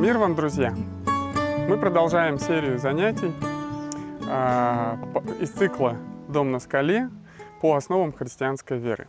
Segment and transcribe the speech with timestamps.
[0.00, 0.74] Мир вам, друзья!
[1.68, 3.34] Мы продолжаем серию занятий
[4.26, 4.98] а,
[5.40, 7.10] из цикла «Дом на скале»
[7.60, 9.08] по основам христианской веры.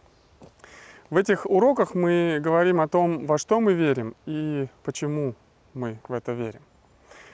[1.09, 5.35] В этих уроках мы говорим о том, во что мы верим и почему
[5.73, 6.61] мы в это верим.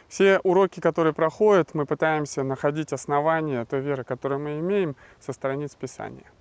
[0.08, 5.74] Все уроки, которые проходят, мы пытаемся находить основания той веры, которую мы имеем, со страниц
[5.74, 6.32] Писания.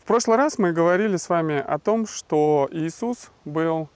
[0.00, 3.90] В прошлый раз мы говорили с вами о том, что Иисус был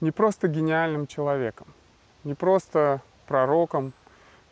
[0.00, 1.66] не просто гениальным человеком,
[2.24, 3.92] не просто пророком,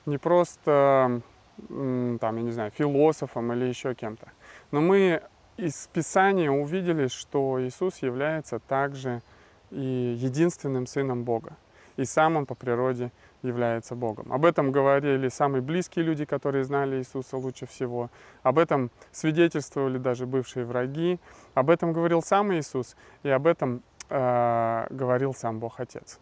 [0.06, 1.20] не просто,
[1.68, 4.28] там, я не знаю, философом или еще кем-то.
[4.70, 5.22] Но мы
[5.56, 9.22] из Писания увидели, что Иисус является также
[9.70, 11.56] и единственным Сыном Бога.
[11.96, 14.32] И сам Он по природе является Богом.
[14.32, 18.10] Об этом говорили самые близкие люди, которые знали Иисуса лучше всего.
[18.42, 21.20] Об этом свидетельствовали даже бывшие враги.
[21.54, 26.18] Об этом говорил сам Иисус, и об этом э, говорил сам Бог Отец.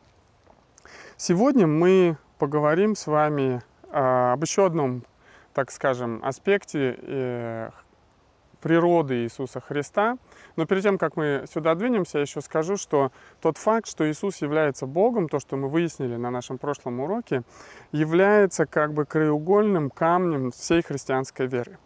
[1.16, 5.04] Сегодня мы поговорим с вами э, об еще одном,
[5.54, 7.70] так скажем, аспекте э,
[8.62, 10.16] природы Иисуса Христа.
[10.56, 14.40] Но перед тем, как мы сюда двинемся, я еще скажу, что тот факт, что Иисус
[14.40, 17.42] является Богом, то, что мы выяснили на нашем прошлом уроке,
[17.90, 21.78] является как бы краеугольным камнем всей христианской веры.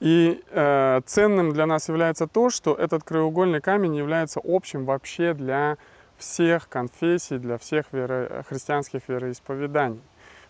[0.00, 5.76] И э, ценным для нас является то, что этот краеугольный камень является общим вообще для
[6.16, 10.00] всех конфессий, для всех веро- христианских вероисповеданий.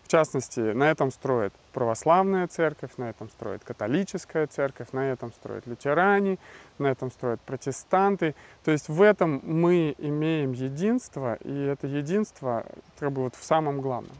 [0.03, 5.67] В частности, на этом строит православная церковь, на этом строит католическая церковь, на этом строят
[5.67, 6.37] лютеране,
[6.79, 8.35] на этом строят протестанты.
[8.65, 12.65] То есть в этом мы имеем единство, и это единство
[12.99, 14.15] как бы вот в самом главном.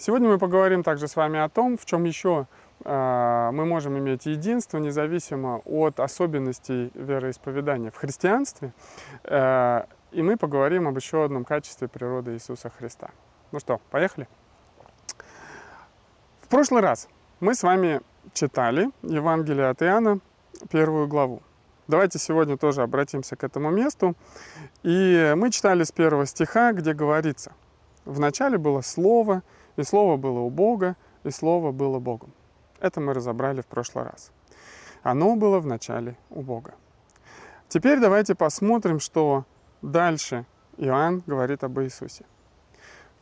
[0.00, 2.46] Сегодня мы поговорим также с вами о том, в чем еще
[2.84, 8.72] э, мы можем иметь единство, независимо от особенностей вероисповедания в христианстве.
[9.24, 13.10] Э, и мы поговорим об еще одном качестве природы Иисуса Христа.
[13.50, 14.28] Ну что, поехали?
[16.42, 17.08] В прошлый раз
[17.40, 18.00] мы с вами
[18.34, 20.20] читали Евангелие от Иоанна,
[20.70, 21.42] первую главу.
[21.88, 24.14] Давайте сегодня тоже обратимся к этому месту.
[24.84, 27.52] И мы читали с первого стиха, где говорится,
[28.04, 29.42] «В начале было Слово,
[29.78, 32.32] и Слово было у Бога, и Слово было Богом».
[32.80, 34.32] Это мы разобрали в прошлый раз.
[35.02, 36.74] Оно было в начале у Бога.
[37.68, 39.44] Теперь давайте посмотрим, что
[39.82, 40.44] дальше
[40.78, 42.24] Иоанн говорит об Иисусе.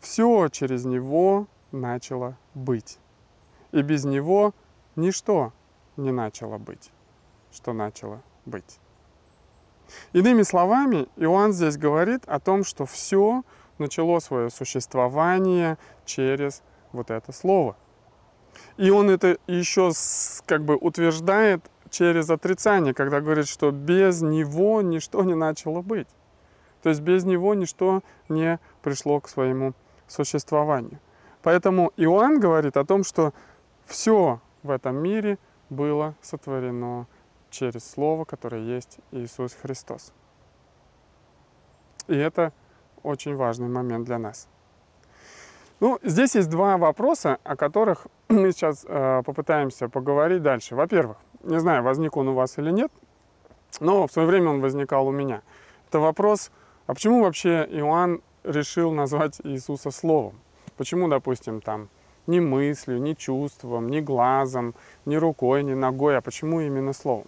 [0.01, 2.99] Все через Него начало быть.
[3.73, 4.55] И без Него
[4.95, 5.53] ничто
[5.97, 6.91] не начало быть,
[7.53, 8.79] что начало быть.
[10.13, 13.43] Иными словами, Иоанн здесь говорит о том, что все
[13.79, 16.63] начало свое существование через
[16.93, 17.77] вот это слово.
[18.79, 19.91] И он это еще
[20.47, 26.09] как бы утверждает через отрицание, когда говорит, что без него ничто не начало быть.
[26.83, 29.75] То есть без него ничто не пришло к своему
[30.07, 31.01] существованию.
[31.43, 33.33] Поэтому Иоанн говорит о том, что
[33.85, 35.39] все в этом мире
[35.71, 37.07] было сотворено
[37.51, 40.13] через Слово, которое есть Иисус Христос.
[42.09, 42.53] И это
[43.03, 44.49] очень важный момент для нас.
[45.79, 50.75] Ну, здесь есть два вопроса, о которых мы сейчас э, попытаемся поговорить дальше.
[50.75, 52.91] Во-первых, не знаю, возник он у вас или нет,
[53.81, 55.43] но в свое время он возникал у меня.
[55.89, 56.51] Это вопрос,
[56.87, 60.35] а почему вообще Иоанн решил назвать Иисуса Словом?
[60.79, 61.89] Почему, допустим, там
[62.27, 67.27] не мыслью, не чувством, не глазом, не рукой, не ногой, а почему именно Словом?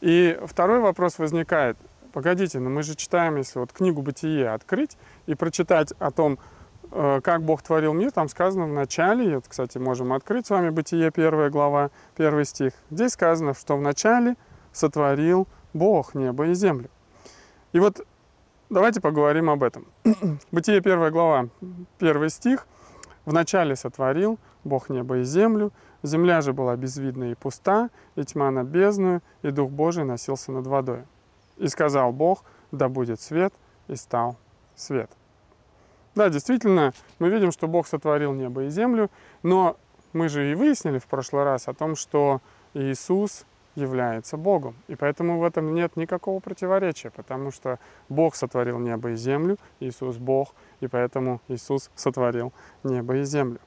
[0.00, 1.76] И второй вопрос возникает,
[2.12, 4.96] погодите, но мы же читаем, если вот книгу «Бытие» открыть
[5.26, 6.38] и прочитать о том,
[6.94, 11.10] как Бог творил мир, там сказано в начале, вот, кстати, можем открыть с вами Бытие,
[11.10, 12.72] первая глава, первый стих.
[12.90, 14.36] Здесь сказано, что в начале
[14.72, 16.88] сотворил Бог небо и землю.
[17.72, 18.06] И вот
[18.70, 19.86] давайте поговорим об этом.
[20.52, 21.48] Бытие, первая глава,
[21.98, 22.66] первый стих.
[23.24, 25.72] В начале сотворил Бог небо и землю,
[26.04, 30.66] земля же была безвидна и пуста, и тьма над бездную, и Дух Божий носился над
[30.68, 31.02] водой.
[31.56, 33.52] И сказал Бог, да будет свет,
[33.88, 34.36] и стал
[34.76, 35.10] свет.
[36.14, 39.10] Да, действительно, мы видим, что Бог сотворил небо и землю,
[39.42, 39.76] но
[40.12, 42.40] мы же и выяснили в прошлый раз о том, что
[42.72, 43.44] Иисус
[43.74, 44.76] является Богом.
[44.86, 50.16] И поэтому в этом нет никакого противоречия, потому что Бог сотворил небо и землю, Иисус
[50.16, 52.52] Бог, и поэтому Иисус сотворил
[52.84, 53.58] небо и землю.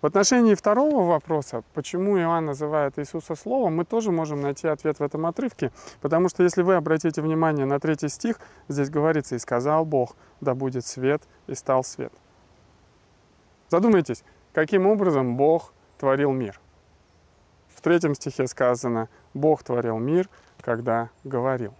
[0.00, 5.02] В отношении второго вопроса, почему Иоанн называет Иисуса Словом, мы тоже можем найти ответ в
[5.02, 8.38] этом отрывке, потому что если вы обратите внимание на третий стих,
[8.68, 12.12] здесь говорится «И сказал Бог, да будет свет, и стал свет».
[13.68, 16.60] Задумайтесь, каким образом Бог творил мир.
[17.68, 20.28] В третьем стихе сказано «Бог творил мир,
[20.60, 21.74] когда говорил».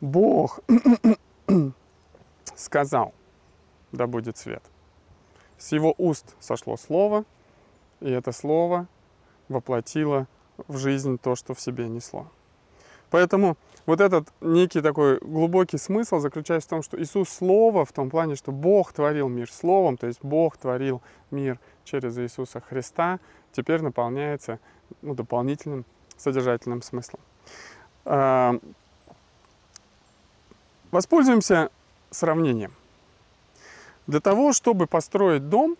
[0.00, 0.60] Бог
[2.54, 3.14] сказал.
[3.92, 4.62] да будет свет.
[5.58, 7.24] С его уст сошло слово,
[8.00, 8.86] и это слово
[9.48, 10.26] воплотило
[10.68, 12.26] в жизнь то, что в себе несло.
[13.10, 13.56] Поэтому
[13.86, 18.34] вот этот некий такой глубокий смысл заключается в том, что Иисус Слово в том плане,
[18.34, 21.00] что Бог творил мир Словом, то есть Бог творил
[21.30, 23.20] мир через Иисуса Христа,
[23.52, 24.58] теперь наполняется
[25.02, 25.84] ну, дополнительным
[26.16, 27.20] содержательным смыслом.
[28.04, 28.58] А,
[30.90, 31.70] воспользуемся
[32.10, 32.72] сравнением.
[34.06, 35.76] Для того, чтобы построить дом,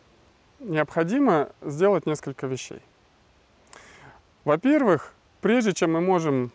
[0.61, 2.81] необходимо сделать несколько вещей.
[4.45, 6.51] Во-первых, прежде чем мы можем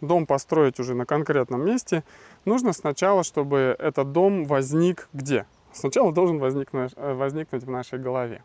[0.00, 2.04] дом построить уже на конкретном месте,
[2.44, 5.46] нужно сначала, чтобы этот дом возник где?
[5.72, 8.42] Сначала должен возникнуть, э, возникнуть в нашей голове.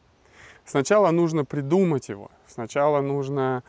[0.66, 3.64] Сначала нужно придумать его, сначала нужно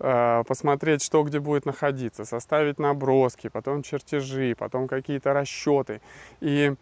[0.00, 6.00] э, посмотреть, что где будет находиться, составить наброски, потом чертежи, потом какие-то расчеты.
[6.40, 6.74] И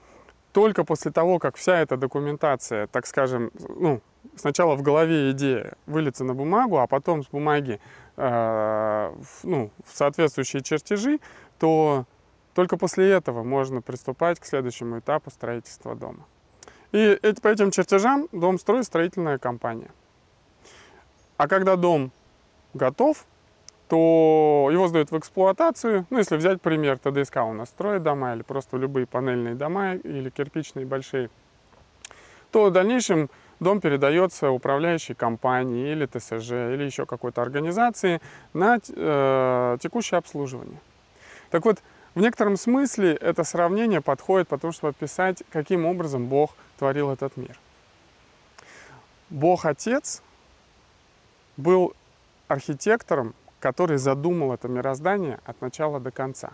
[0.53, 4.01] только после того, как вся эта документация, так скажем, ну,
[4.37, 7.81] сначала в голове идея выльется на бумагу, а потом с бумаги
[8.17, 9.15] э,
[9.45, 11.21] ну, в соответствующие чертежи,
[11.59, 12.05] то
[12.55, 16.27] только после этого можно приступать к следующему этапу строительства дома.
[16.93, 19.91] И по этим чертежам дом строит строительная компания.
[21.37, 22.11] А когда дом
[22.75, 23.25] готов,
[23.91, 26.07] то его сдают в эксплуатацию.
[26.11, 30.31] Ну, если взять пример, ТДСК у нас строит дома или просто любые панельные дома или
[30.31, 31.29] кирпичные большие,
[32.53, 33.29] то в дальнейшем
[33.59, 38.21] дом передается управляющей компании или ТСЖ или еще какой-то организации
[38.53, 40.79] на э, текущее обслуживание.
[41.51, 41.83] Так вот,
[42.15, 47.59] в некотором смысле это сравнение подходит, потому что описать, каким образом Бог творил этот мир.
[49.31, 50.23] Бог Отец
[51.57, 51.93] был
[52.47, 56.51] архитектором который задумал это мироздание от начала до конца.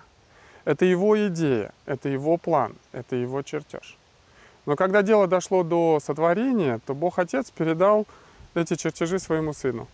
[0.64, 3.96] Это его идея, это его план, это его чертеж.
[4.66, 8.06] Но когда дело дошло до сотворения, то Бог Отец передал
[8.54, 9.86] эти чертежи своему сыну.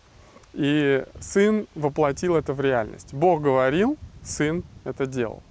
[0.55, 3.13] И сын воплотил это в реальность.
[3.13, 5.43] Бог говорил, сын это делал.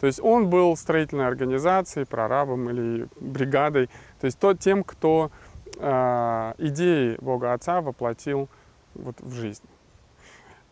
[0.00, 3.88] То есть он был строительной организацией, прорабом или бригадой,
[4.20, 5.30] то есть тот, тем, кто
[5.78, 8.48] э, идеи Бога Отца воплотил
[8.94, 9.64] вот в жизнь.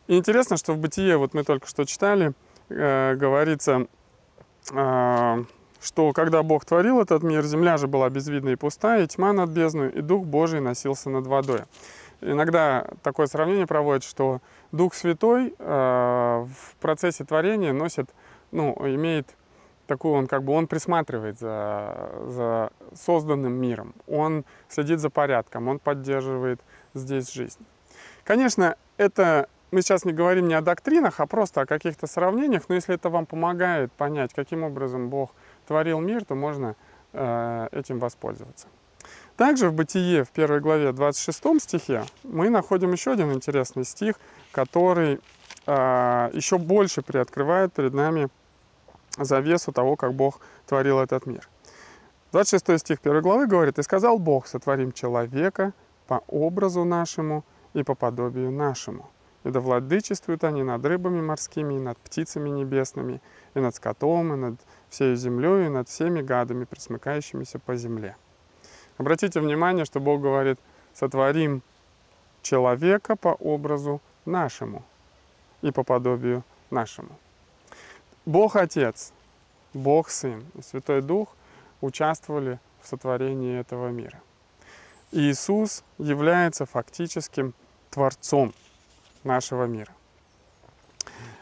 [0.09, 2.33] Интересно, что в Бытие, вот мы только что читали,
[2.69, 3.87] э, говорится,
[4.73, 5.45] э,
[5.81, 9.51] что когда Бог творил этот мир, земля же была безвидна и пустая, и тьма над
[9.51, 11.63] бездной, и Дух Божий носился над водой.
[12.21, 14.41] Иногда такое сравнение проводят, что
[14.71, 18.11] Дух Святой э, в процессе творения носит,
[18.51, 19.29] ну, имеет
[19.87, 25.79] такую, он как бы, он присматривает за, за созданным миром, он следит за порядком, он
[25.79, 26.61] поддерживает
[26.95, 27.65] здесь жизнь.
[28.25, 32.75] Конечно, это мы сейчас не говорим не о доктринах, а просто о каких-то сравнениях, но
[32.75, 35.31] если это вам помогает понять, каким образом Бог
[35.67, 36.77] творил мир, то можно
[37.13, 38.69] э, этим воспользоваться.
[39.37, 44.17] Также в Бытие, в первой главе, 26 стихе, мы находим еще один интересный стих,
[44.53, 45.21] который
[45.67, 48.29] э, еще больше приоткрывает перед нами
[49.19, 51.49] завесу того, как Бог творил этот мир.
[52.33, 55.73] 26 стих 1 главы говорит, «И сказал Бог, сотворим человека
[56.07, 57.45] по образу нашему
[57.75, 59.11] и по подобию нашему,
[59.44, 63.21] и да владычествуют они над рыбами морскими, и над птицами небесными,
[63.55, 64.55] и над скотом, и над
[64.89, 68.17] всей землей, и над всеми гадами, присмыкающимися по земле.
[68.99, 70.58] Обратите внимание, что Бог говорит,
[70.94, 71.63] сотворим
[72.43, 74.84] человека по образу нашему
[75.63, 77.19] и по подобию нашему.
[78.27, 79.13] Бог Отец,
[79.75, 81.29] Бог Сын и Святой Дух
[81.81, 84.20] участвовали в сотворении этого мира.
[85.11, 87.55] Иисус является фактическим
[87.91, 88.53] Творцом
[89.24, 89.93] нашего мира.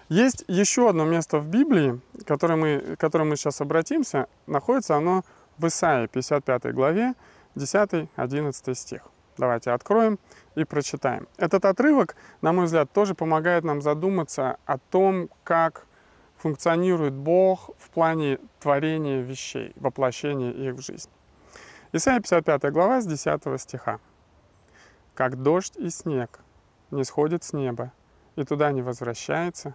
[0.08, 4.26] Есть еще одно место в Библии, которое мы, к которому мы сейчас обратимся.
[4.46, 5.22] Находится оно
[5.56, 7.14] в Исаии, 55 главе,
[7.54, 9.02] 10-11 стих.
[9.38, 10.18] Давайте откроем
[10.56, 11.28] и прочитаем.
[11.36, 15.86] Этот отрывок, на мой взгляд, тоже помогает нам задуматься о том, как
[16.38, 21.08] функционирует Бог в плане творения вещей, воплощения их в жизнь.
[21.92, 24.00] Исайя 55 глава с 10 стиха.
[25.14, 26.40] «Как дождь и снег
[26.90, 27.92] не сходит с неба
[28.36, 29.74] и туда не возвращается,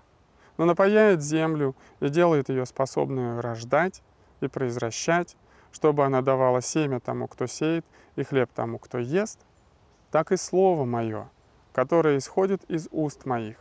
[0.57, 4.01] но напаяет землю и делает ее способную рождать
[4.41, 5.35] и произвращать,
[5.71, 9.39] чтобы она давала семя тому, кто сеет, и хлеб тому, кто ест,
[10.11, 11.29] так и слово мое,
[11.73, 13.57] которое исходит из уст моих.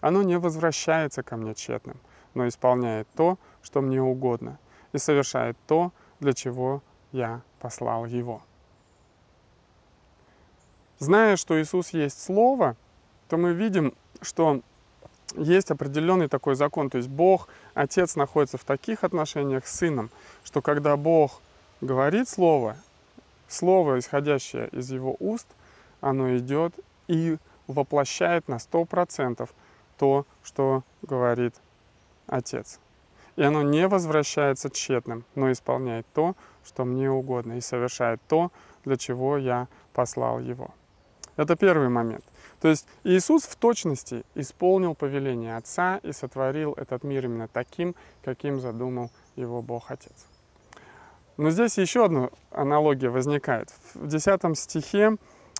[0.00, 1.98] Оно не возвращается ко мне тщетным,
[2.34, 4.58] но исполняет то, что мне угодно,
[4.92, 8.42] и совершает то, для чего я послал его.
[10.98, 12.76] Зная, что Иисус есть Слово,
[13.28, 14.60] то мы видим, что
[15.36, 16.90] есть определенный такой закон.
[16.90, 20.10] То есть Бог, Отец находится в таких отношениях с Сыном,
[20.44, 21.40] что когда Бог
[21.80, 22.76] говорит Слово,
[23.48, 25.46] слово, исходящее из его уст,
[26.00, 26.74] оно идет
[27.08, 29.48] и воплощает на 100%
[29.98, 31.54] то, что говорит
[32.26, 32.80] Отец.
[33.36, 38.50] И оно не возвращается тщетным, но исполняет то, что мне угодно, и совершает то,
[38.84, 40.70] для чего я послал его.
[41.36, 42.24] Это первый момент.
[42.60, 48.58] То есть Иисус в точности исполнил повеление Отца и сотворил этот мир именно таким, каким
[48.60, 50.26] задумал его Бог Отец.
[51.36, 53.68] Но здесь еще одна аналогия возникает.
[53.94, 55.16] В 10 стихе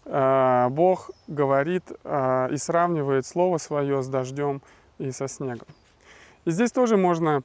[0.06, 4.62] э, Бог говорит э, и сравнивает Слово Свое с дождем
[4.96, 5.68] и со снегом.
[6.46, 7.42] И здесь тоже можно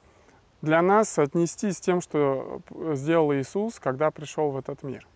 [0.62, 2.62] для нас отнести с тем, что
[2.94, 5.06] сделал Иисус, когда пришел в этот мир.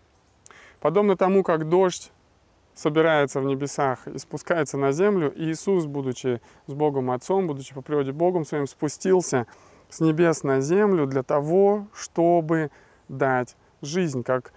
[0.79, 2.11] Подобно тому, как дождь
[2.77, 8.11] собирается в небесах и спускается на землю, Иисус, будучи с Богом Отцом, будучи по природе
[8.11, 9.47] Богом своим, спустился
[9.89, 12.69] с небес на землю для того, чтобы
[13.09, 14.53] дать жизнь, как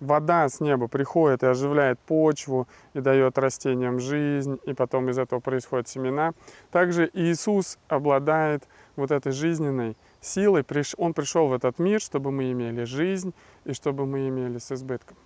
[0.00, 5.40] вода с неба приходит и оживляет почву и дает растениям жизнь, и потом из этого
[5.40, 6.32] происходят семена.
[6.70, 10.64] Также Иисус обладает вот этой жизненной силой.
[10.96, 13.34] Он пришел в этот мир, чтобы мы имели жизнь
[13.64, 15.16] и чтобы мы имели с избытком.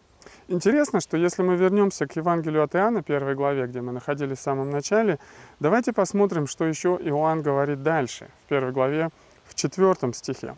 [0.49, 4.43] Интересно, что если мы вернемся к Евангелию от Иоанна, первой главе, где мы находились в
[4.43, 5.19] самом начале,
[5.61, 9.11] давайте посмотрим, что еще Иоанн говорит дальше, в первой главе,
[9.45, 10.57] в четвертом стихе.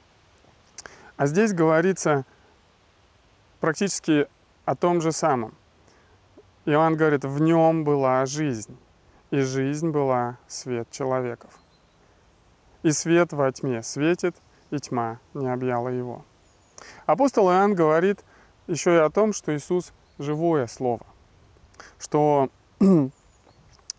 [1.16, 2.24] А здесь говорится
[3.60, 4.26] практически
[4.64, 5.54] о том же самом.
[6.64, 8.76] Иоанн говорит, в нем была жизнь,
[9.30, 11.50] и жизнь была свет человеков.
[12.82, 14.34] И свет во тьме светит,
[14.70, 16.24] и тьма не объяла его.
[17.06, 18.24] Апостол Иоанн говорит–
[18.66, 21.06] еще и о том, что Иисус живое Слово,
[21.98, 22.48] что
[22.80, 22.86] э,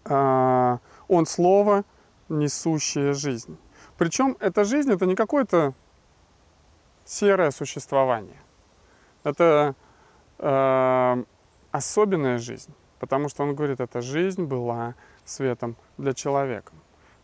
[1.07, 1.83] Он Слово,
[2.29, 3.57] несущее жизнь.
[3.97, 5.73] Причем эта жизнь это не какое-то
[7.05, 8.39] серое существование.
[9.23, 9.75] Это
[10.39, 11.23] э,
[11.71, 16.73] особенная жизнь, потому что он говорит, эта жизнь была светом для человека.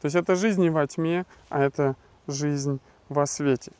[0.02, 1.96] То есть это жизнь не во тьме, а это
[2.28, 2.80] жизнь
[3.10, 3.72] во свете.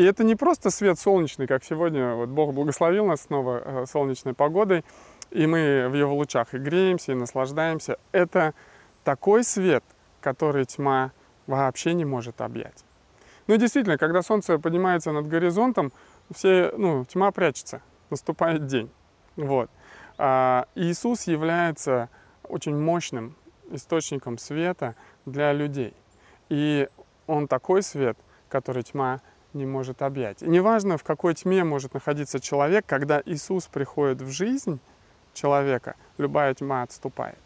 [0.00, 2.14] И это не просто свет солнечный, как сегодня.
[2.14, 4.82] Вот Бог благословил нас снова э, солнечной погодой,
[5.30, 7.98] и мы в его лучах и греемся, и наслаждаемся.
[8.10, 8.54] Это
[9.04, 9.84] такой свет,
[10.22, 11.12] который тьма
[11.46, 12.82] вообще не может объять.
[13.46, 15.92] Ну, действительно, когда солнце поднимается над горизонтом,
[16.34, 18.90] все, ну, тьма прячется, наступает день.
[19.36, 19.68] Вот.
[20.16, 22.08] А Иисус является
[22.44, 23.36] очень мощным
[23.70, 24.94] источником света
[25.26, 25.92] для людей.
[26.48, 26.88] И
[27.26, 28.16] Он такой свет,
[28.48, 29.20] который тьма
[29.52, 30.42] не может объять.
[30.42, 34.78] И неважно, в какой тьме может находиться человек, когда Иисус приходит в жизнь
[35.34, 37.38] человека, любая тьма отступает.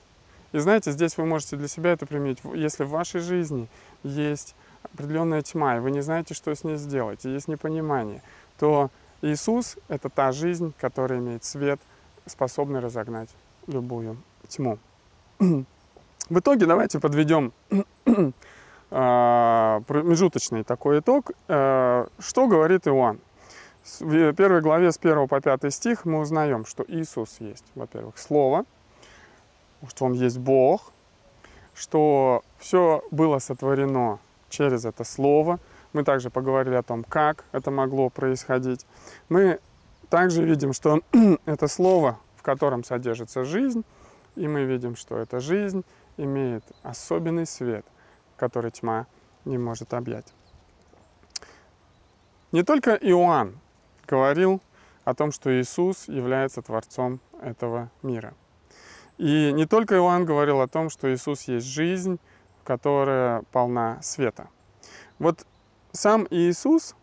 [0.53, 2.39] И знаете, здесь вы можете для себя это применить.
[2.55, 3.69] Если в вашей жизни
[4.03, 8.23] есть определенная тьма, и вы не знаете, что с ней сделать, и есть непонимание,
[8.59, 8.91] то
[9.23, 11.81] Иисус— это та жизнь, которая имеет свет,
[12.27, 13.31] способный разогнать
[13.67, 14.17] любую
[14.49, 14.79] тьму.
[15.39, 17.53] В итоге давайте подведем
[18.95, 21.33] промежуточный такой итог.
[21.49, 23.19] Э, что говорит Иоанн?
[23.99, 28.65] В первой главе с 1 по 5 стих мы узнаем, что Иисус есть, во-первых, Слово,
[29.89, 30.93] что Он есть Бог,
[31.75, 35.59] что все было сотворено через это Слово.
[35.93, 38.87] Мы также поговорили о том, как это могло происходить.
[39.29, 39.59] Мы
[40.09, 41.01] также видим, что
[41.47, 43.85] это Слово, в котором содержится жизнь,
[44.37, 45.85] и мы видим, что эта жизнь
[46.17, 47.85] имеет особенный свет,
[48.37, 49.07] который тьма
[49.45, 50.33] не может объять.
[52.53, 53.59] Не только Иоанн
[54.07, 54.61] говорил
[55.05, 58.35] о том, что Иисус является Творцом этого мира.
[59.19, 62.19] И не только Иоанн говорил о том, что Иисус есть жизнь,
[62.65, 64.49] которая полна света.
[65.19, 65.47] Вот
[65.93, 66.95] сам Иисус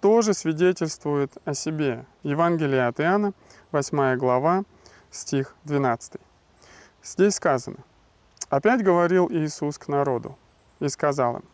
[0.00, 2.04] тоже свидетельствует о себе.
[2.22, 3.32] Евангелие от Иоанна,
[3.72, 4.64] 8 глава,
[5.10, 6.20] стих 12.
[7.02, 7.78] Здесь сказано,
[8.50, 10.36] «Опять говорил Иисус к народу,
[10.80, 11.44] и сказал им,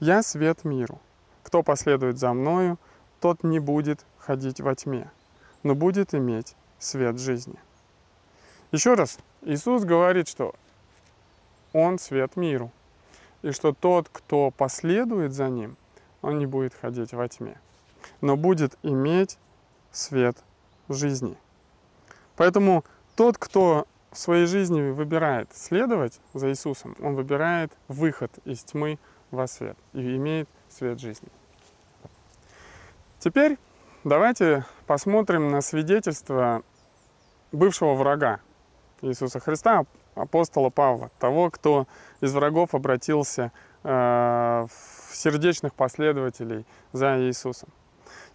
[0.00, 1.00] «Я свет миру.
[1.42, 2.78] Кто последует за Мною,
[3.20, 5.10] тот не будет ходить во тьме,
[5.62, 7.58] но будет иметь свет жизни».
[8.72, 10.54] Еще раз, Иисус говорит, что
[11.72, 12.72] Он свет миру,
[13.42, 15.76] и что тот, кто последует за Ним,
[16.22, 17.56] он не будет ходить во тьме,
[18.20, 19.38] но будет иметь
[19.92, 20.36] свет
[20.88, 21.36] жизни.
[22.34, 28.98] Поэтому тот, кто в своей жизни выбирает следовать за Иисусом, он выбирает выход из тьмы
[29.30, 31.28] во свет и имеет свет жизни.
[33.18, 33.58] Теперь
[34.04, 36.62] давайте посмотрим на свидетельство
[37.52, 38.40] бывшего врага
[39.02, 41.86] Иисуса Христа, апостола Павла, того, кто
[42.22, 43.52] из врагов обратился
[43.84, 47.68] э, в сердечных последователей за Иисусом.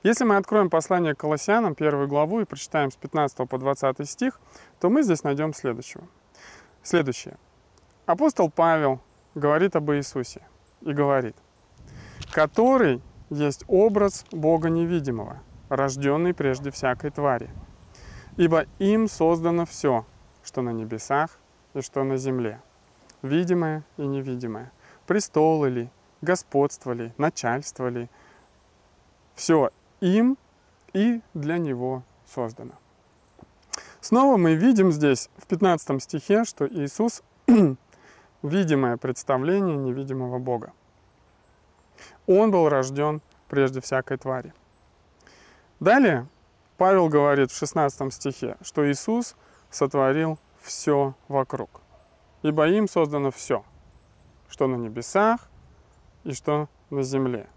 [0.04, 4.40] Если мы откроем послание к Колоссянам, первую главу, и прочитаем с 15 по 20 стих,
[4.80, 6.04] то мы здесь найдем следующего.
[6.84, 7.38] Следующее.
[8.06, 9.00] Апостол Павел
[9.36, 10.42] говорит об Иисусе
[10.82, 11.36] и говорит,
[12.32, 17.50] который есть образ Бога невидимого, рожденный прежде всякой твари.
[18.38, 20.06] Ибо им создано все,
[20.44, 21.38] что на небесах
[21.74, 22.60] и что на земле,
[23.22, 24.72] видимое и невидимое,
[25.06, 25.90] престолы ли,
[26.22, 28.10] господство ли, начальство ли,
[29.42, 29.72] все
[30.02, 30.38] им
[30.94, 32.74] и для него создано.
[34.00, 37.24] Снова мы видим здесь в 15 стихе, что Иисус–
[38.44, 40.74] видимое представление невидимого Бога.
[42.28, 43.20] Он был рожден
[43.50, 44.54] прежде всякой твари.
[45.80, 46.28] Далее
[46.78, 49.36] Павел говорит в 16 стихе, что Иисус
[49.72, 51.82] сотворил все вокруг.
[52.44, 53.66] Ибо им создано все,
[54.50, 55.50] что на небесах
[56.26, 57.48] и что на земле.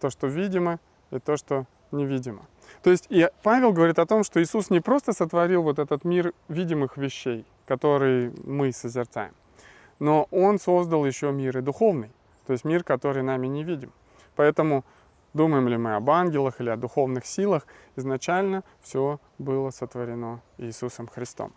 [0.00, 2.46] То, что видимо, и то, что невидимо.
[2.82, 6.32] То есть и Павел говорит о том, что Иисус не просто сотворил вот этот мир
[6.48, 9.34] видимых вещей, который мы созерцаем,
[9.98, 12.10] но Он создал еще мир и духовный,
[12.46, 13.92] то есть мир, который нами не видим.
[14.36, 14.84] Поэтому
[15.34, 21.52] думаем ли мы об ангелах или о духовных силах, изначально все было сотворено Иисусом Христом.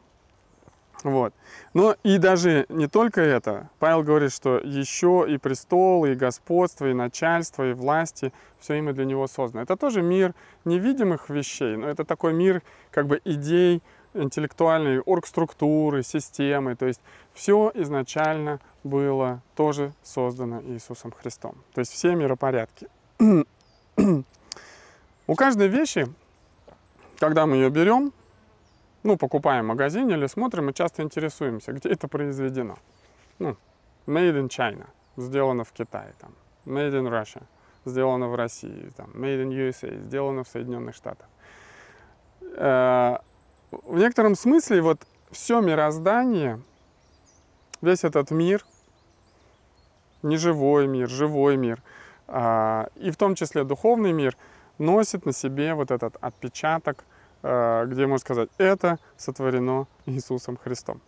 [1.03, 1.33] Вот.
[1.73, 3.69] Но и даже не только это.
[3.79, 9.05] Павел говорит, что еще и престол, и господство, и начальство, и власти, все имя для
[9.05, 9.63] него создано.
[9.63, 10.33] Это тоже мир
[10.63, 13.81] невидимых вещей, но это такой мир как бы идей,
[14.13, 16.75] интеллектуальной оргструктуры, системы.
[16.75, 17.01] То есть
[17.33, 21.55] все изначально было тоже создано Иисусом Христом.
[21.73, 22.87] То есть все миропорядки.
[25.27, 26.07] У каждой вещи,
[27.17, 28.13] когда мы ее берем,
[29.03, 32.77] ну, покупаем в магазине или смотрим, мы часто интересуемся, где это произведено.
[33.39, 33.55] Ну,
[34.07, 36.33] made in China, сделано в Китае, там,
[36.65, 37.43] made in Russia,
[37.85, 41.27] сделано в России, там, made in USA, сделано в Соединенных Штатах.
[42.41, 43.17] Э,
[43.71, 44.99] в некотором смысле вот
[45.31, 46.59] все мироздание,
[47.81, 48.65] весь этот мир,
[50.21, 51.81] неживой мир, живой мир,
[52.27, 54.37] э, и в том числе духовный мир,
[54.77, 57.05] носит на себе вот этот отпечаток
[57.43, 61.01] где можно сказать, это сотворено Иисусом Христом.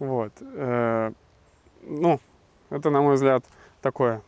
[0.00, 0.32] Вот.
[0.40, 1.12] Э,
[1.82, 2.20] ну,
[2.70, 3.44] это, на мой взгляд,
[3.80, 4.22] такое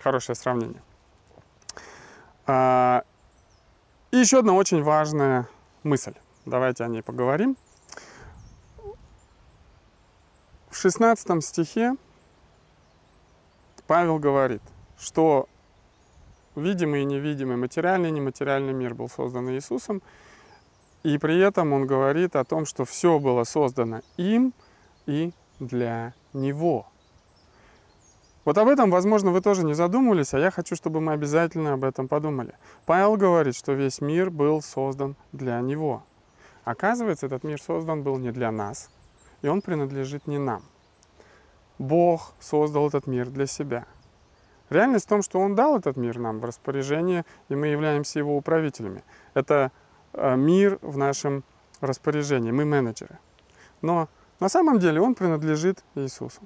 [0.00, 0.82] хорошее сравнение.
[2.46, 3.04] А,
[4.10, 5.46] и еще одна очень важная
[5.84, 6.14] мысль.
[6.46, 7.56] Давайте о ней поговорим.
[10.70, 11.94] В 16 стихе
[13.86, 14.62] Павел говорит,
[14.98, 15.48] что
[16.56, 20.02] видимый и невидимый, материальный и нематериальный мир был создан Иисусом,
[21.02, 24.52] и при этом он говорит о том, что все было создано им
[25.06, 26.86] и для него.
[28.44, 31.84] Вот об этом, возможно, вы тоже не задумывались, а я хочу, чтобы мы обязательно об
[31.84, 32.54] этом подумали.
[32.86, 36.02] Павел говорит, что весь мир был создан для него.
[36.64, 38.90] Оказывается, этот мир создан был не для нас,
[39.42, 40.62] и он принадлежит не нам.
[41.78, 43.86] Бог создал этот мир для себя.
[44.70, 48.36] Реальность в том, что Он дал этот мир нам в распоряжение, и мы являемся его
[48.36, 49.02] управителями.
[49.34, 49.72] Это
[50.36, 51.44] мир в нашем
[51.80, 53.18] распоряжении, мы менеджеры.
[53.82, 54.08] Но
[54.40, 56.42] на самом деле он принадлежит Иисусу.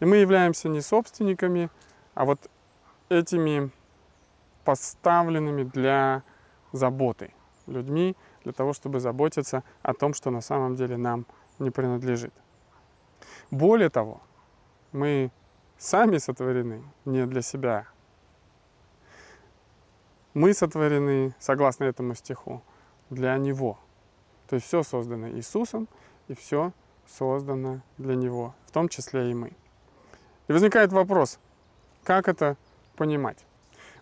[0.00, 1.70] И мы являемся не собственниками,
[2.14, 2.50] а вот
[3.08, 3.70] этими
[4.64, 6.22] поставленными для
[6.72, 7.32] заботы
[7.66, 11.26] людьми, для того, чтобы заботиться о том, что на самом деле нам
[11.58, 12.32] не принадлежит.
[13.50, 14.20] Более того,
[14.92, 15.30] мы
[15.76, 17.86] сами сотворены не для себя.
[20.34, 22.62] Мы сотворены, согласно этому стиху,
[23.10, 23.78] для Него.
[24.48, 25.88] То есть все создано Иисусом,
[26.28, 26.72] и все
[27.06, 29.52] создано для Него, в том числе и мы.
[30.48, 31.38] И возникает вопрос,
[32.04, 32.56] как это
[32.96, 33.44] понимать?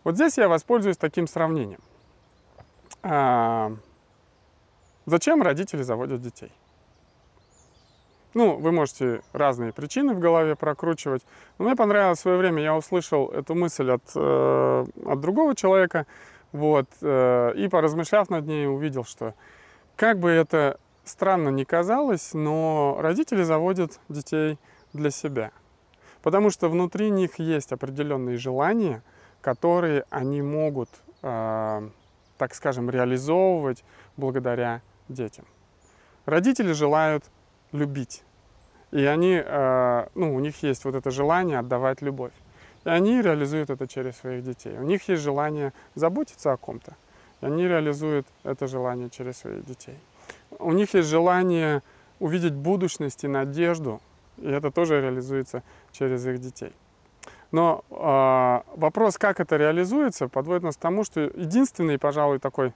[0.05, 1.81] Вот здесь я воспользуюсь таким сравнением.
[3.03, 3.73] А,
[5.07, 6.53] зачем родители заводят детей?
[8.35, 11.23] Ну, вы можете разные причины в голове прокручивать.
[11.59, 16.07] Но мне понравилось в свое время, я услышал эту мысль от, э, от другого человека,
[16.53, 19.35] вот, э, и поразмышляв над ней, увидел, что
[19.97, 24.59] как бы это странно ни казалось, но родители заводят детей
[24.93, 25.51] для себя.
[26.23, 29.03] Потому что внутри них есть определенные желания,
[29.41, 30.89] которые они могут,
[31.23, 31.89] э,
[32.37, 33.85] так скажем, реализовывать
[34.17, 35.47] благодаря детям.
[36.27, 37.25] Родители желают
[37.73, 38.23] любить.
[38.91, 42.33] И они, э, ну, у них есть вот это желание отдавать любовь.
[42.89, 44.79] И они реализуют это через своих детей.
[44.79, 46.97] У них есть желание заботиться о ком-то.
[47.43, 49.99] И они реализуют это желание через своих детей.
[50.59, 51.83] У них есть желание
[52.19, 54.01] увидеть будущность и надежду.
[54.39, 56.73] И это тоже реализуется через их детей.
[57.53, 62.73] Но э, вопрос, как это реализуется, подводит нас к тому, что единственный, пожалуй, такой,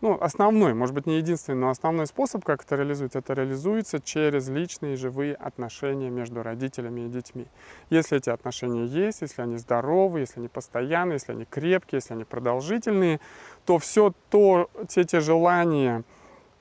[0.00, 4.48] ну, основной, может быть, не единственный, но основной способ, как это реализуется, это реализуется через
[4.48, 7.46] личные живые отношения между родителями и детьми.
[7.90, 12.24] Если эти отношения есть, если они здоровы, если они постоянные, если они крепкие, если они
[12.24, 13.20] продолжительные,
[13.64, 16.04] то все то, те те желания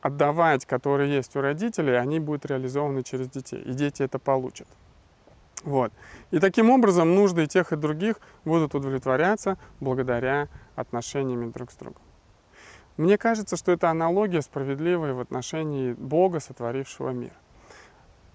[0.01, 4.67] отдавать, которые есть у родителей, они будут реализованы через детей, и дети это получат.
[5.63, 5.93] Вот.
[6.31, 12.01] И таким образом нужды тех и других будут удовлетворяться благодаря отношениями друг с другом.
[12.97, 17.33] Мне кажется, что эта аналогия справедливая в отношении Бога, сотворившего мир.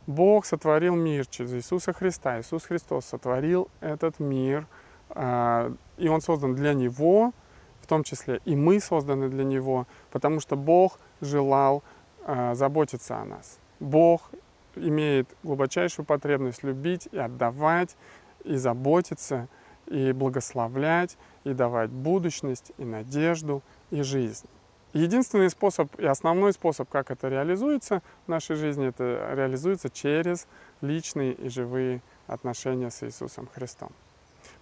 [0.09, 2.41] Бог сотворил мир через Иисуса Христа.
[2.41, 4.67] Иисус Христос сотворил этот мир,
[5.11, 7.33] а, и Он создан для Него,
[7.81, 11.85] в том числе и мы созданы для Него, потому что Бог желал
[12.25, 13.59] а, заботиться о нас.
[13.79, 14.31] Бог
[14.75, 17.97] имеет глубочайшую потребность любить и отдавать,
[18.45, 19.47] и заботиться,
[19.87, 24.47] и благословлять, и давать будущность, и надежду, и жизнь.
[24.95, 30.47] Единственный способ и основной способ, как это реализуется в нашей жизни, это реализуется через
[30.81, 33.91] личные и живые отношения с Иисусом Христом.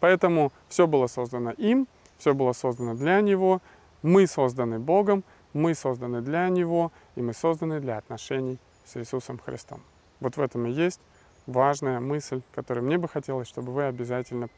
[0.01, 1.87] Поэтому все было создано им,
[2.19, 3.62] все было создано для Него,
[4.03, 9.81] мы созданы Богом, мы созданы для Него, и мы созданы для отношений с Иисусом Христом.
[10.21, 11.01] Вот в этом и есть
[11.47, 14.49] важная мысль, которую мне бы хотелось, чтобы вы обязательно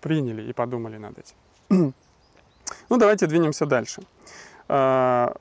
[0.00, 1.94] приняли и подумали над этим.
[2.94, 4.02] ну, давайте двинемся дальше.
[4.68, 5.34] А,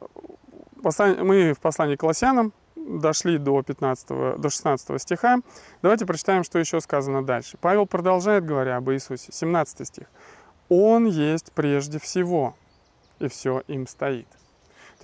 [0.81, 5.37] мы в послании к Колоссянам дошли до, 15, до 16 стиха.
[5.83, 7.57] Давайте прочитаем, что еще сказано дальше.
[7.61, 10.07] Павел продолжает, говоря об Иисусе, 17 стих.
[10.67, 12.55] «Он есть прежде всего,
[13.19, 14.27] и все им стоит»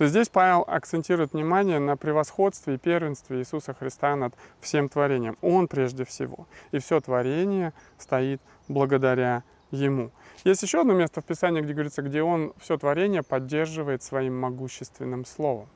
[0.00, 4.32] то здесь Павел акцентирует внимание на превосходстве и первенстве Иисуса Христа над
[4.62, 5.36] всем творением.
[5.42, 6.46] Он прежде всего.
[6.70, 10.10] И все творение стоит благодаря Ему.
[10.44, 15.24] Есть еще одно место в Писании, где говорится, где Он все творение поддерживает своим могущественным
[15.24, 15.68] словом.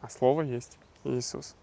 [0.00, 1.54] А слово есть Иисус.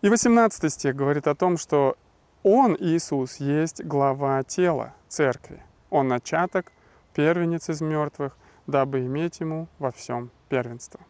[0.00, 1.96] И 18 стих говорит о том, что
[2.42, 5.62] Он, Иисус, есть глава тела церкви.
[5.90, 6.72] Он начаток,
[7.14, 11.00] первенец из мертвых, дабы иметь Ему во всем первенства.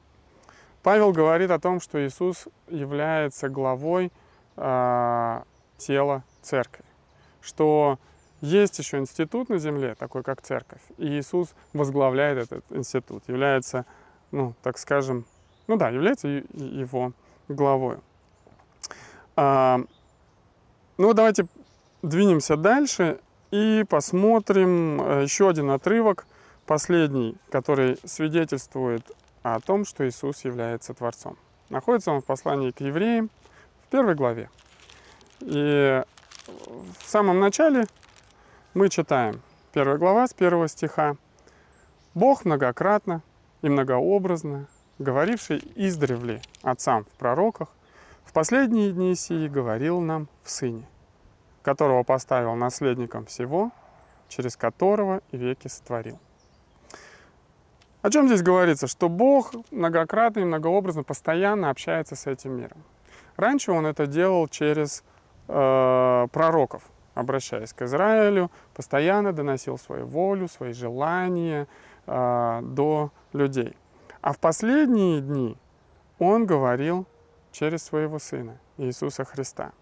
[0.82, 4.10] Павел говорит о том, что Иисус является главой
[4.56, 5.42] э,
[5.78, 6.84] тела церкви,
[7.40, 7.98] что
[8.42, 13.86] есть еще институт на земле, такой как церковь, и Иисус возглавляет этот институт, является,
[14.32, 15.24] ну, так скажем,
[15.68, 17.12] ну да, является его
[17.48, 17.98] главой.
[19.36, 19.80] А,
[20.98, 21.46] ну, давайте
[22.02, 23.20] двинемся дальше
[23.52, 26.26] и посмотрим э, еще один отрывок,
[26.66, 29.08] последний, который свидетельствует
[29.42, 31.38] о том, что Иисус является Творцом.
[31.68, 33.30] Находится он в послании к евреям
[33.86, 34.50] в первой главе.
[35.40, 36.02] И
[36.46, 37.86] в самом начале
[38.74, 39.42] мы читаем
[39.74, 41.16] первая глава с первого стиха.
[42.14, 43.22] «Бог многократно
[43.60, 44.66] и многообразно,
[44.98, 47.68] говоривший издревле отцам в пророках,
[48.24, 50.86] в последние дни сии говорил нам в Сыне,
[51.62, 53.72] которого поставил наследником всего,
[54.28, 56.18] через которого и веки сотворил».
[58.00, 58.86] О чем здесь говорится?
[58.86, 62.82] Что Бог многократно и многообразно, постоянно общается с этим миром.
[63.36, 65.04] Раньше Он это делал через
[65.46, 66.82] э, пророков,
[67.14, 71.66] обращаясь к Израилю, постоянно доносил свою волю, свои желания
[72.06, 73.76] э, до людей.
[74.20, 75.56] А в последние дни
[76.18, 77.06] Он говорил
[77.50, 79.72] через своего Сына, Иисуса Христа.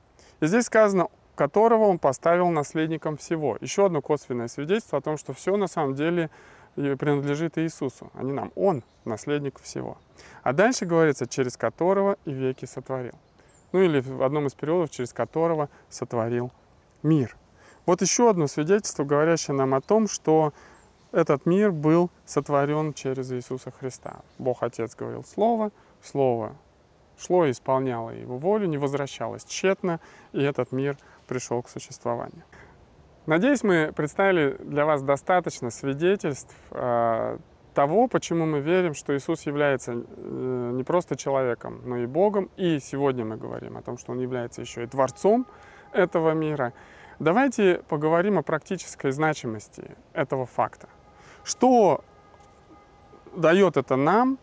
[0.41, 3.57] И здесь сказано, которого Он поставил наследником всего.
[3.61, 6.31] Еще одно косвенное свидетельство о том, что все на самом деле
[6.75, 8.53] принадлежит Иисусу, а не нам.
[8.55, 9.99] Он наследник всего.
[10.43, 13.15] А дальше говорится, через которого и веки сотворил.
[13.73, 16.51] Ну или в одном из периодов, через которого сотворил
[17.03, 17.37] мир.
[17.87, 20.53] Вот еще одно свидетельство, говорящее нам о том, что
[21.13, 24.21] этот мир был сотворен через Иисуса Христа.
[24.39, 26.55] Бог Отец говорил Слово, Слово
[27.19, 30.01] шло и исполняло его волю, не возвращалось тщетно,
[30.33, 32.45] и этот мир пришел к существованию.
[33.27, 37.39] Надеюсь, мы представили для вас достаточно свидетельств э,
[37.75, 42.51] того, почему мы верим, что Иисус является э, не просто человеком, но и Богом.
[42.57, 45.47] И сегодня мы говорим о том, что Он является еще и Творцом
[45.93, 46.73] этого мира.
[47.19, 50.89] Давайте поговорим о практической значимости этого факта.
[51.45, 52.03] Что
[53.37, 54.39] дает это нам,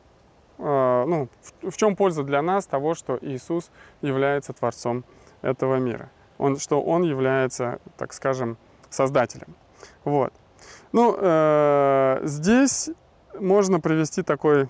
[0.58, 5.04] э, ну, в, в чем польза для нас того, что Иисус является Творцом
[5.42, 6.10] этого мира?
[6.38, 8.58] Он, что Он является, так скажем,
[8.90, 9.56] создателем.
[10.04, 10.34] Вот.
[10.92, 12.90] Ну, э, здесь
[13.40, 14.70] можно привести такой,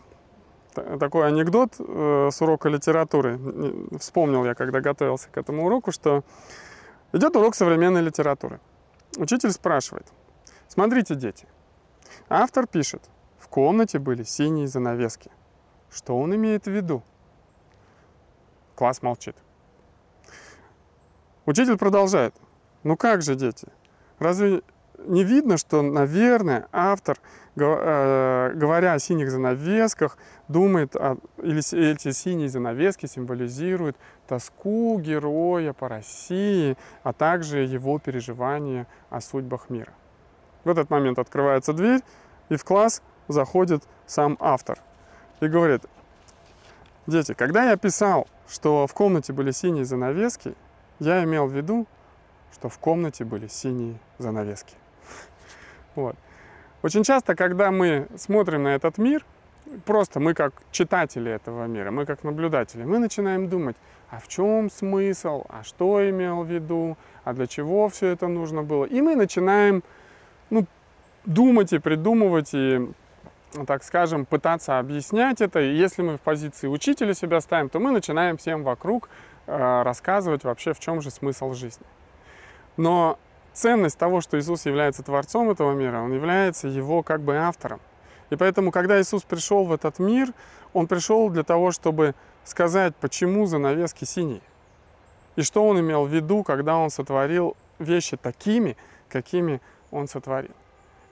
[0.73, 3.39] такой анекдот э, с урока литературы.
[3.99, 6.23] Вспомнил я, когда готовился к этому уроку, что
[7.13, 8.59] идет урок современной литературы.
[9.17, 10.07] учитель спрашивает,
[10.67, 11.47] смотрите, дети,
[12.29, 15.31] автор пишет, в комнате были синие занавески.
[15.89, 17.01] Что он имеет в виду?
[18.75, 19.35] Класс молчит.
[21.45, 22.35] Учитель продолжает.
[22.83, 23.67] Ну как же, дети?
[24.19, 24.61] Разве
[25.05, 27.17] не видно, что, наверное, автор,
[27.55, 35.87] э, говоря о синих занавесках, думает, о, или эти синие занавески символизируют тоску героя по
[35.87, 39.93] России, а также его переживания о судьбах мира.
[40.63, 42.01] В этот момент открывается дверь,
[42.49, 44.79] и в класс заходит сам автор
[45.39, 45.83] и говорит,
[47.05, 50.55] дети, когда я писал, что в комнате были синие занавески,
[50.99, 51.85] я имел в виду,
[52.53, 54.75] что в комнате были синие занавески.
[55.97, 56.15] Вот.
[56.83, 59.25] Очень часто, когда мы смотрим на этот мир,
[59.83, 63.75] просто мы как читатели этого мира, мы как наблюдатели, мы начинаем думать,
[64.11, 68.61] а в чем смысл, а что имел в виду, а для чего все это нужно
[68.61, 68.85] было.
[68.85, 69.83] И мы начинаем
[70.51, 70.67] ну,
[71.25, 72.87] думать и придумывать, и,
[73.65, 75.59] так скажем, пытаться объяснять это.
[75.59, 79.09] И если мы в позиции учителя себя ставим, то мы начинаем всем вокруг
[79.47, 81.87] э, рассказывать вообще, в чем же смысл жизни.
[82.77, 83.17] Но
[83.57, 87.79] ценность того, что Иисус является Творцом этого мира, Он является его как бы автором.
[88.29, 90.33] И поэтому, когда Иисус пришел в этот мир,
[90.73, 94.41] Он пришел для того, чтобы сказать, почему занавески синие.
[95.35, 98.77] И что Он имел в виду, когда Он сотворил вещи такими,
[99.09, 100.55] какими Он сотворил.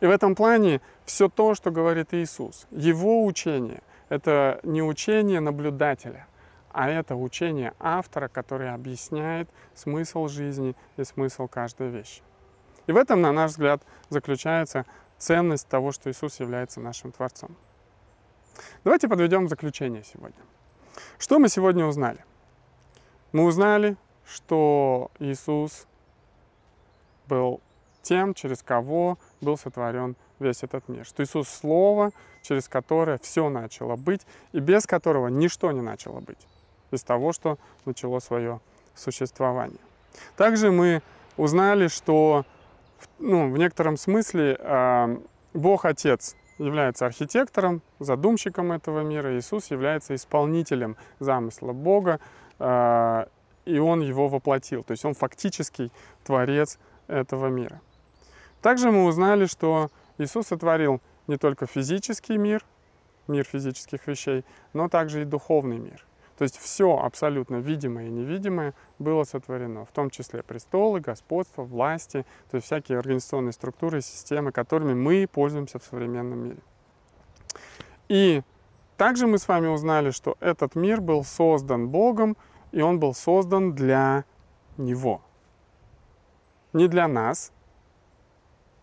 [0.01, 6.27] И в этом плане все то, что говорит Иисус, Его учение, это не учение наблюдателя,
[6.71, 12.21] а это учение автора, который объясняет смысл жизни и смысл каждой вещи.
[12.87, 14.85] И в этом, на наш взгляд, заключается
[15.17, 17.55] ценность того, что Иисус является нашим Творцом.
[18.83, 20.41] Давайте подведем заключение сегодня.
[21.17, 22.23] Что мы сегодня узнали?
[23.31, 25.87] Мы узнали, что Иисус
[27.27, 27.61] был
[28.01, 31.05] тем, через кого был сотворен весь этот мир.
[31.05, 32.11] Что Иисус— Слово,
[32.43, 34.21] через которое все начало быть,
[34.51, 36.47] и без которого ничто не начало быть,
[36.91, 38.61] без того, что начало свое
[38.93, 39.79] существование.
[40.37, 41.01] Также мы
[41.35, 42.45] узнали, что
[43.19, 45.17] ну, в некотором смысле э,
[45.53, 52.19] Бог Отец является архитектором, задумщиком этого мира, Иисус является исполнителем замысла Бога,
[52.59, 53.25] э,
[53.65, 55.91] и Он его воплотил, то есть Он фактический
[56.23, 57.81] творец этого мира.
[58.61, 62.63] Также мы узнали, что Иисус сотворил не только физический мир,
[63.27, 66.05] мир физических вещей, но также и духовный мир–
[66.37, 72.25] то есть все абсолютно видимое и невидимое было сотворено, в том числе престолы, господство, власти,
[72.51, 76.59] то есть всякие организационные структуры и системы, которыми мы пользуемся в современном мире.
[78.09, 78.43] И
[78.97, 82.35] также мы с вами узнали, что этот мир был создан Богом,
[82.71, 84.25] и он был создан для
[84.77, 85.21] Него.
[86.73, 87.53] Не для нас,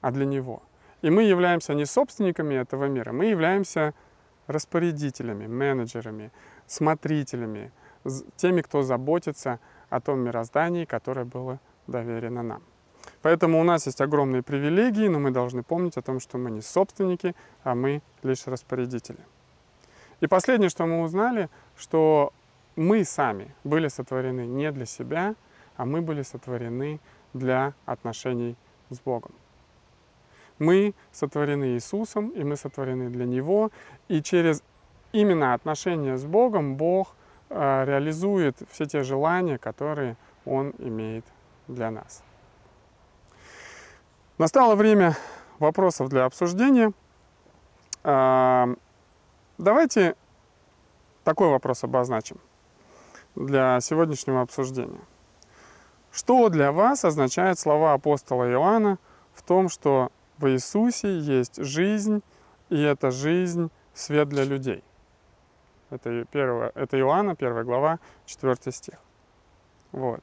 [0.00, 0.62] а для Него.
[1.02, 3.92] И мы являемся не собственниками этого мира, мы являемся
[4.46, 6.32] распорядителями, менеджерами,
[6.72, 7.70] смотрителями,
[8.36, 12.62] теми, кто заботится о том мироздании, которое было доверено нам.
[13.20, 16.62] Поэтому у нас есть огромные привилегии, но мы должны помнить о том, что мы не
[16.62, 19.18] собственники, а мы лишь распорядители.
[20.20, 22.32] И последнее, что мы узнали, что
[22.76, 25.34] мы сами были сотворены не для себя,
[25.76, 27.00] а мы были сотворены
[27.34, 28.56] для отношений
[28.88, 29.32] с Богом.
[30.58, 33.70] Мы сотворены Иисусом, и мы сотворены для Него,
[34.08, 34.62] и через
[35.12, 37.14] именно отношения с Богом Бог
[37.50, 41.24] э, реализует все те желания, которые Он имеет
[41.68, 42.22] для нас.
[44.38, 45.16] Настало время
[45.58, 46.92] вопросов для обсуждения.
[48.04, 48.74] Э,
[49.58, 50.16] давайте
[51.24, 52.38] такой вопрос обозначим
[53.34, 55.00] для сегодняшнего обсуждения.
[56.10, 58.98] Что для вас означают слова апостола Иоанна
[59.34, 62.22] в том, что в Иисусе есть жизнь,
[62.68, 64.82] и эта жизнь– свет для людей?
[65.92, 68.94] Это, первое, это Иоанна, первая глава, 4 стих.
[69.92, 70.20] Вот.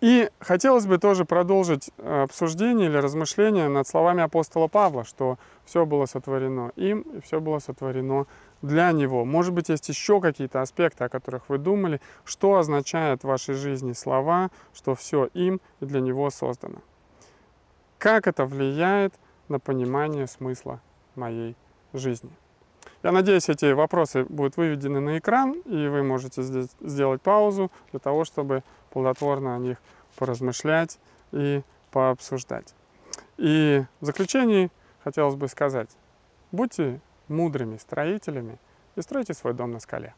[0.00, 5.86] И хотелось бы тоже продолжить э, обсуждение или размышление над словами апостола Павла, что все
[5.86, 8.26] было сотворено им, и все было сотворено
[8.60, 9.24] для него.
[9.24, 13.92] Может быть, есть еще какие-то аспекты, о которых вы думали, что означает в вашей жизни
[13.92, 16.80] слова, что все им и для него создано.
[17.98, 19.14] Как это влияет
[19.48, 20.80] на понимание смысла
[21.14, 21.56] моей
[21.94, 22.32] жизни.
[23.02, 28.00] Я надеюсь, эти вопросы будут выведены на экран, и вы можете здесь сделать паузу для
[28.00, 29.78] того, чтобы плодотворно о них
[30.16, 30.98] поразмышлять
[31.32, 32.74] и пообсуждать.
[33.36, 34.70] И в заключении
[35.04, 35.90] хотелось бы сказать,
[36.52, 38.58] будьте мудрыми строителями
[38.96, 40.14] и стройте свой дом на скале.